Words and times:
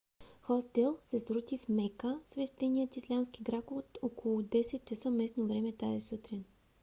хостел 0.41 0.97
се 1.03 1.19
срути 1.19 1.57
в 1.57 1.69
мека 1.69 2.19
свещеният 2.31 2.97
ислямски 2.97 3.43
град 3.43 3.71
около 4.01 4.41
10 4.41 4.85
часа 4.85 5.09
местно 5.09 5.47
време 5.47 5.71
тази 5.71 6.07
сутрин 6.07 6.43